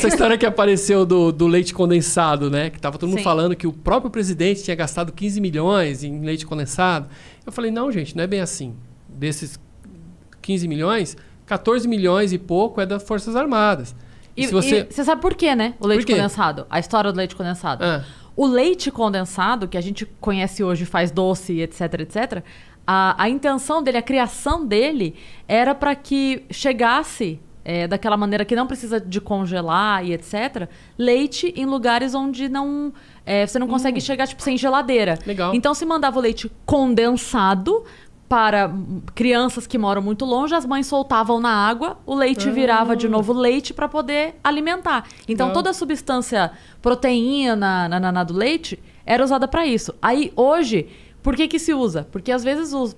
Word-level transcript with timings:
Essa 0.00 0.08
história 0.08 0.38
que 0.38 0.46
apareceu 0.46 1.04
do, 1.04 1.30
do 1.30 1.46
leite 1.46 1.74
condensado, 1.74 2.50
né? 2.50 2.70
Que 2.70 2.80
tava 2.80 2.96
todo 2.96 3.08
mundo 3.08 3.18
Sim. 3.18 3.24
falando 3.24 3.54
que 3.54 3.66
o 3.66 3.72
próprio 3.72 4.10
presidente 4.10 4.62
tinha 4.62 4.74
gastado 4.74 5.12
15 5.12 5.40
milhões 5.40 6.02
em 6.02 6.20
leite 6.20 6.46
condensado. 6.46 7.08
Eu 7.44 7.52
falei, 7.52 7.70
não, 7.70 7.92
gente, 7.92 8.16
não 8.16 8.24
é 8.24 8.26
bem 8.26 8.40
assim. 8.40 8.74
Desses 9.08 9.60
15 10.40 10.66
milhões, 10.66 11.16
14 11.44 11.86
milhões 11.86 12.32
e 12.32 12.38
pouco 12.38 12.80
é 12.80 12.86
das 12.86 13.02
Forças 13.02 13.36
Armadas. 13.36 13.94
E, 14.36 14.44
E 14.44 14.46
se 14.46 14.52
você. 14.52 14.86
e 14.88 14.92
você 14.94 15.04
sabe 15.04 15.20
por 15.20 15.34
quê, 15.34 15.54
né? 15.54 15.74
O 15.78 15.86
leite 15.86 16.06
condensado. 16.06 16.66
A 16.70 16.78
história 16.80 17.12
do 17.12 17.16
leite 17.16 17.36
condensado. 17.36 17.84
Ah. 17.84 18.04
O 18.34 18.46
leite 18.46 18.90
condensado, 18.90 19.68
que 19.68 19.76
a 19.76 19.80
gente 19.82 20.06
conhece 20.18 20.64
hoje, 20.64 20.86
faz 20.86 21.10
doce, 21.10 21.60
etc, 21.60 21.80
etc. 22.00 22.42
A, 22.86 23.22
a 23.22 23.28
intenção 23.28 23.82
dele, 23.82 23.98
a 23.98 24.02
criação 24.02 24.64
dele, 24.66 25.14
era 25.46 25.74
para 25.74 25.94
que 25.94 26.44
chegasse 26.50 27.38
é, 27.64 27.86
daquela 27.86 28.16
maneira 28.16 28.44
que 28.44 28.56
não 28.56 28.66
precisa 28.66 29.00
de 29.00 29.20
congelar 29.20 30.04
e 30.04 30.12
etc. 30.12 30.68
Leite 30.98 31.52
em 31.56 31.66
lugares 31.66 32.14
onde 32.14 32.48
não 32.48 32.92
é, 33.24 33.46
você 33.46 33.58
não 33.58 33.68
consegue 33.68 34.00
chegar 34.00 34.26
tipo 34.26 34.42
sem 34.42 34.56
geladeira. 34.56 35.18
Hum. 35.22 35.24
Legal. 35.26 35.54
Então 35.54 35.74
se 35.74 35.84
mandava 35.84 36.18
o 36.18 36.22
leite 36.22 36.50
condensado 36.64 37.84
para 38.28 38.68
hum, 38.68 39.02
crianças 39.14 39.66
que 39.66 39.76
moram 39.76 40.00
muito 40.00 40.24
longe, 40.24 40.54
as 40.54 40.64
mães 40.64 40.86
soltavam 40.86 41.40
na 41.40 41.50
água, 41.50 41.98
o 42.06 42.14
leite 42.14 42.48
virava 42.48 42.94
de 42.94 43.08
novo 43.08 43.32
leite 43.32 43.74
para 43.74 43.88
poder 43.88 44.36
alimentar. 44.42 45.04
Então 45.28 45.48
Legal. 45.48 45.54
toda 45.54 45.70
a 45.70 45.74
substância 45.74 46.52
proteína 46.80 47.88
na, 47.88 48.00
na, 48.00 48.12
na 48.12 48.24
do 48.24 48.32
leite 48.32 48.78
era 49.04 49.24
usada 49.24 49.48
para 49.48 49.66
isso. 49.66 49.92
Aí 50.00 50.32
hoje, 50.36 50.88
por 51.22 51.34
que 51.34 51.48
que 51.48 51.58
se 51.58 51.74
usa? 51.74 52.06
Porque 52.12 52.30
às 52.30 52.44
vezes 52.44 52.72
os 52.72 52.96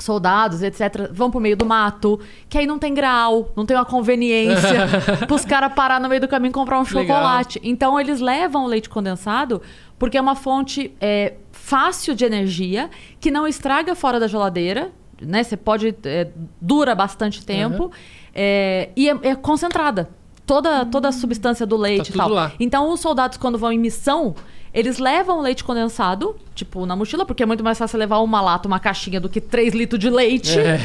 soldados, 0.00 0.62
etc, 0.62 1.10
vão 1.12 1.30
pro 1.30 1.40
meio 1.40 1.56
do 1.56 1.64
mato, 1.66 2.18
que 2.48 2.58
aí 2.58 2.66
não 2.66 2.78
tem 2.78 2.94
grau, 2.94 3.52
não 3.56 3.66
tem 3.66 3.76
uma 3.76 3.84
conveniência 3.84 4.88
pros 5.28 5.44
caras 5.44 5.72
parar 5.72 6.00
no 6.00 6.08
meio 6.08 6.20
do 6.20 6.28
caminho 6.28 6.50
e 6.50 6.54
comprar 6.54 6.78
um 6.78 6.82
Legal. 6.84 7.02
chocolate. 7.02 7.60
Então 7.62 7.98
eles 7.98 8.20
levam 8.20 8.64
o 8.64 8.66
leite 8.66 8.88
condensado 8.88 9.60
porque 9.98 10.16
é 10.16 10.20
uma 10.20 10.34
fonte 10.34 10.94
é, 11.00 11.34
fácil 11.52 12.14
de 12.14 12.24
energia, 12.24 12.88
que 13.20 13.30
não 13.30 13.46
estraga 13.46 13.94
fora 13.94 14.18
da 14.18 14.26
geladeira, 14.26 14.90
né? 15.20 15.42
Você 15.42 15.56
pode. 15.56 15.94
é, 16.04 16.28
dura 16.60 16.94
bastante 16.94 17.44
tempo. 17.44 17.92
é, 18.34 18.88
e 18.96 19.08
é, 19.08 19.18
é 19.22 19.34
concentrada. 19.34 20.08
Toda, 20.50 20.84
toda 20.84 21.08
a 21.08 21.12
substância 21.12 21.64
do 21.64 21.76
leite 21.76 22.08
e 22.08 22.12
tudo 22.12 22.16
tal. 22.18 22.28
lá. 22.28 22.52
Então, 22.58 22.90
os 22.92 22.98
soldados, 22.98 23.38
quando 23.38 23.56
vão 23.56 23.70
em 23.72 23.78
missão, 23.78 24.34
eles 24.74 24.98
levam 24.98 25.38
o 25.38 25.40
leite 25.42 25.62
condensado, 25.62 26.34
tipo, 26.56 26.84
na 26.86 26.96
mochila, 26.96 27.24
porque 27.24 27.44
é 27.44 27.46
muito 27.46 27.62
mais 27.62 27.78
fácil 27.78 27.96
levar 27.98 28.18
uma 28.18 28.40
lata, 28.40 28.66
uma 28.66 28.80
caixinha, 28.80 29.20
do 29.20 29.28
que 29.28 29.40
3 29.40 29.72
litros 29.74 30.00
de 30.00 30.10
leite. 30.10 30.58
É. 30.58 30.80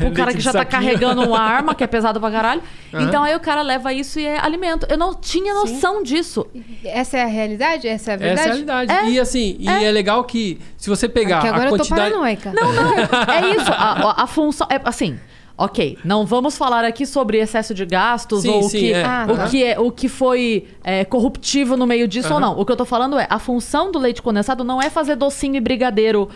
O 0.00 0.10
cara 0.12 0.26
Leite 0.30 0.36
que 0.38 0.40
já 0.42 0.52
tá 0.52 0.64
carregando 0.64 1.20
uma 1.22 1.38
arma, 1.38 1.74
que 1.74 1.84
é 1.84 1.86
pesado 1.86 2.18
pra 2.18 2.30
caralho. 2.30 2.62
Aham. 2.94 3.02
Então, 3.04 3.22
aí 3.22 3.36
o 3.36 3.40
cara 3.40 3.60
leva 3.60 3.92
isso 3.92 4.18
e 4.18 4.24
é 4.24 4.38
alimento. 4.40 4.86
Eu 4.88 4.96
não 4.96 5.12
tinha 5.14 5.52
noção 5.52 6.02
disso. 6.02 6.46
Essa 6.82 7.18
é 7.18 7.22
a 7.22 7.26
realidade? 7.26 7.86
Essa 7.86 8.12
é 8.12 8.14
a 8.14 8.16
Essa 8.16 8.24
verdade? 8.24 8.40
é 8.40 8.50
a 8.50 8.54
realidade. 8.54 9.10
E 9.10 9.20
assim, 9.20 9.56
e 9.58 9.68
é 9.68 9.90
legal 9.92 10.24
que 10.24 10.58
se 10.78 10.88
você 10.88 11.06
pegar 11.10 11.36
Porque 11.40 11.48
agora 11.48 11.64
a 11.64 11.66
eu 11.66 11.70
tô 11.72 11.76
quantidade. 11.76 12.10
paranoica. 12.10 12.52
Não, 12.54 12.72
não. 12.72 12.94
É 13.34 13.50
isso. 13.56 13.70
A, 13.70 13.92
a- 14.12 14.22
a 14.22 14.26
função. 14.26 14.66
É 14.70 14.80
assim. 14.82 15.18
Ok, 15.60 15.98
não 16.02 16.24
vamos 16.24 16.56
falar 16.56 16.86
aqui 16.86 17.04
sobre 17.04 17.38
excesso 17.38 17.74
de 17.74 17.84
gastos 17.84 18.40
Sim, 18.40 18.48
ou 18.48 18.62
sim, 18.62 18.78
o, 18.78 18.80
que, 18.80 18.92
é. 18.94 19.04
Ah, 19.04 19.26
o, 19.28 19.50
que 19.50 19.62
é, 19.62 19.78
o 19.78 19.90
que 19.92 20.08
foi 20.08 20.66
é, 20.82 21.04
corruptivo 21.04 21.76
no 21.76 21.86
meio 21.86 22.08
disso 22.08 22.28
ou 22.32 22.38
Aham. 22.38 22.54
não. 22.54 22.58
O 22.58 22.64
que 22.64 22.72
eu 22.72 22.76
tô 22.76 22.86
falando 22.86 23.18
é, 23.18 23.26
a 23.28 23.38
função 23.38 23.92
do 23.92 23.98
leite 23.98 24.22
condensado 24.22 24.64
não 24.64 24.80
é 24.80 24.88
fazer 24.88 25.16
docinho 25.16 25.56
e 25.56 25.60
brigadeiro 25.60 26.30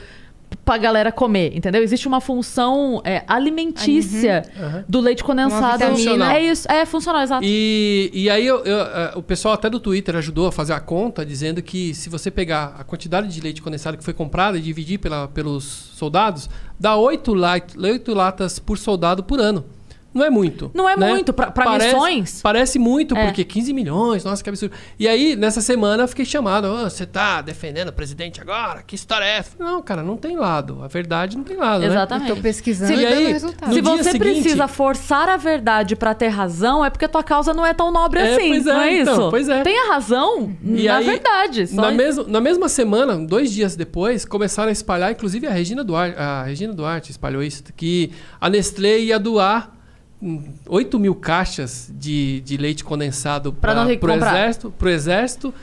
pra 0.64 0.78
galera 0.78 1.12
comer, 1.12 1.54
entendeu? 1.56 1.82
Existe 1.82 2.08
uma 2.08 2.20
função 2.20 3.00
é, 3.04 3.22
alimentícia 3.28 4.42
Aham. 4.58 4.84
do 4.88 5.00
leite 5.00 5.22
condensado. 5.22 5.82
É 5.84 6.42
isso, 6.42 6.70
é 6.70 6.86
funcional, 6.86 7.22
exato. 7.22 7.42
E, 7.44 8.10
e 8.12 8.30
aí 8.30 8.46
eu- 8.46 8.64
eu, 8.64 8.78
eh, 8.80 9.12
o 9.16 9.22
pessoal 9.22 9.54
até 9.54 9.68
do 9.68 9.78
Twitter 9.78 10.16
ajudou 10.16 10.46
a 10.46 10.52
fazer 10.52 10.72
a 10.72 10.80
conta, 10.80 11.24
dizendo 11.24 11.62
que 11.62 11.94
se 11.94 12.08
você 12.08 12.30
pegar 12.30 12.74
a 12.78 12.84
quantidade 12.84 13.28
de 13.28 13.40
leite 13.40 13.60
condensado 13.60 13.96
que 13.98 14.04
foi 14.04 14.14
comprada 14.14 14.56
e 14.56 14.60
dividir 14.60 14.98
pela, 14.98 15.28
pelos 15.28 15.64
soldados, 15.64 16.48
dá 16.80 16.96
8, 16.96 17.34
latas 18.14 18.58
por 18.58 18.78
soldado 18.78 19.22
por 19.22 19.40
ano. 19.40 19.64
Não 20.14 20.24
é 20.24 20.30
muito. 20.30 20.70
Não 20.72 20.88
é 20.88 20.96
né? 20.96 21.08
muito. 21.08 21.32
Parece- 21.32 21.86
missões, 21.86 22.40
Parece 22.42 22.78
muito, 22.78 23.16
É. 23.16 23.24
porque 23.26 23.44
15 23.44 23.72
milhões, 23.72 24.22
nossa, 24.24 24.42
que 24.42 24.48
absurdo. 24.48 24.74
E 24.98 25.08
aí, 25.08 25.34
nessa 25.34 25.60
semana, 25.60 26.04
eu 26.04 26.08
fiquei 26.08 26.24
chamado. 26.24 26.66
"Ô, 26.66 26.84
você 26.88 27.04
tá 27.04 27.42
defendendo 27.42 27.88
o 27.88 27.92
presidente 27.92 28.40
agora? 28.40 28.82
Que 28.86 28.94
história 28.94 29.24
é 29.24 29.38
essa? 29.38 29.50
Eu 29.58 29.64
Não, 29.66 29.82
cara, 29.82 30.02
não 30.02 30.16
tem 30.16 30.36
lado. 30.36 30.80
A 30.82 30.86
verdade 30.86 31.36
não 31.36 31.42
tem 31.44 31.56
lado, 31.56 31.80
né? 31.80 31.86
Exatamente. 31.88 32.30
Eu 32.30 32.36
tô 32.36 32.42
pesquisando 32.42 32.92
Sim, 32.94 32.98
e 33.00 33.02
e 33.02 33.06
aí, 33.06 33.32
resultado. 33.32 33.68
no 33.68 33.74
Se 33.74 33.80
dia 33.82 33.90
você 33.96 34.10
seguinte- 34.12 34.40
precisa 34.42 34.68
forçar 34.68 35.28
a 35.28 35.36
verdade 35.36 35.96
pra 35.96 36.14
ter 36.14 36.28
razão, 36.28 36.84
é 36.84 36.90
porque 36.90 37.08
tua 37.08 37.22
causa 37.24 37.52
não 37.52 37.66
é 37.66 37.74
tão 37.74 37.90
nobre 37.90 38.20
É, 38.20 38.36
assim. 38.36 38.48
pois 38.50 38.66
é, 38.66 38.72
não 38.72 38.80
é 38.80 39.00
então, 39.00 39.12
isso? 39.14 39.30
pois 39.30 39.48
é. 39.48 39.62
Tenha 39.62 39.92
razão 39.92 40.56
E 40.62 40.84
na 40.84 40.96
aí, 40.98 41.04
verdade. 41.04 41.66
Só 41.66 41.80
Na, 41.82 41.88
isso. 41.88 41.96
mesma, 41.96 42.24
na 42.28 42.40
mesma 42.40 42.68
semana, 42.68 43.16
dois 43.16 43.50
dias 43.52 43.74
depois, 43.74 44.24
começaram 44.24 44.68
a 44.68 44.72
espalhar, 44.72 45.10
inclusive 45.10 45.46
a 45.46 45.50
Regina 45.50 45.82
Duarte, 45.82 46.16
a 46.18 46.42
Regina 46.44 46.72
Duarte 46.72 47.10
espalhou 47.10 47.42
isso, 47.42 47.64
que 47.76 48.12
a 48.40 48.48
Nestlé 48.48 48.98
ia 49.00 49.18
doar 49.18 49.72
8 50.66 50.98
mil 50.98 51.14
caixas 51.14 51.92
de, 51.94 52.40
de 52.40 52.56
leite 52.56 52.82
condensado 52.84 53.52
pro, 53.52 53.70
comprar. 53.98 54.34
exército, 54.34 54.70
pro 54.78 54.88
exército 54.88 55.54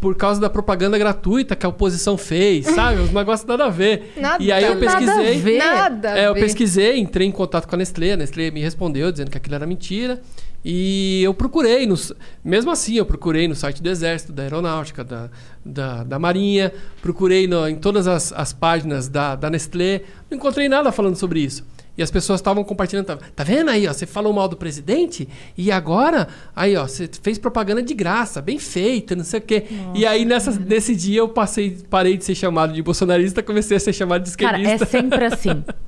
por 0.00 0.14
causa 0.16 0.40
da 0.40 0.48
propaganda 0.48 0.96
gratuita 0.96 1.56
que 1.56 1.66
a 1.66 1.68
oposição 1.68 2.16
fez, 2.16 2.66
sabe? 2.66 3.00
Os 3.00 3.10
negócios 3.10 3.46
nada 3.48 3.64
a 3.66 3.68
ver. 3.68 4.12
Nada- 4.20 4.42
e 4.42 4.52
aí 4.52 4.62
eu 4.64 4.76
nada 4.76 4.86
a 4.86 4.96
pesquisei. 5.00 5.38
ver. 5.40 5.58
Nada. 5.58 6.12
a 6.12 6.18
É, 6.18 6.26
eu 6.28 6.34
ver. 6.34 6.40
pesquisei, 6.40 6.98
entrei 7.00 7.26
em 7.26 7.32
contato 7.32 7.66
com 7.66 7.74
a 7.74 7.78
Nestlé, 7.78 8.12
a 8.12 8.16
Nestlé 8.16 8.50
me 8.52 8.60
respondeu 8.60 9.10
dizendo 9.10 9.28
que 9.30 9.36
aquilo 9.36 9.56
era 9.56 9.66
mentira. 9.66 10.20
E 10.64 11.22
eu 11.24 11.32
procurei, 11.34 11.86
nos, 11.86 12.12
mesmo 12.44 12.70
assim, 12.70 12.94
eu 12.96 13.06
procurei 13.06 13.48
no 13.48 13.54
site 13.56 13.82
do 13.82 13.88
Exército, 13.88 14.32
da 14.32 14.42
Aeronáutica, 14.44 15.02
da, 15.04 15.30
da, 15.64 16.04
da 16.04 16.18
Marinha, 16.18 16.72
procurei 17.02 17.46
no- 17.48 17.66
em 17.68 17.76
todas 17.76 18.06
as, 18.06 18.32
as 18.32 18.52
páginas 18.52 19.08
da, 19.08 19.34
da 19.34 19.48
Nestlé, 19.50 20.02
não 20.30 20.36
encontrei 20.36 20.68
nada 20.68 20.92
falando 20.92 21.16
sobre 21.16 21.40
isso. 21.40 21.64
E 21.98 22.02
as 22.02 22.10
pessoas 22.12 22.38
estavam 22.38 22.62
compartilhando, 22.62 23.06
tá, 23.06 23.18
tá 23.34 23.42
vendo 23.42 23.68
aí, 23.70 23.88
ó, 23.88 23.92
você 23.92 24.06
falou 24.06 24.32
mal 24.32 24.46
do 24.48 24.56
presidente 24.56 25.28
e 25.56 25.72
agora, 25.72 26.28
aí 26.54 26.76
ó, 26.76 26.86
você 26.86 27.10
fez 27.20 27.38
propaganda 27.38 27.82
de 27.82 27.92
graça, 27.92 28.40
bem 28.40 28.58
feita, 28.58 29.16
não 29.16 29.24
sei 29.24 29.40
o 29.40 29.42
quê. 29.42 29.64
e 29.94 30.06
aí 30.06 30.24
nessa, 30.24 30.52
nesse 30.52 30.94
dia 30.94 31.18
eu 31.18 31.28
passei, 31.28 31.76
parei 31.90 32.16
de 32.16 32.24
ser 32.24 32.36
chamado 32.36 32.72
de 32.72 32.80
bolsonarista, 32.82 33.42
comecei 33.42 33.76
a 33.76 33.80
ser 33.80 33.92
chamado 33.92 34.22
de 34.22 34.36
Cara, 34.36 34.58
esquerdista. 34.60 34.84
é 34.84 35.00
sempre 35.00 35.24
assim. 35.24 35.64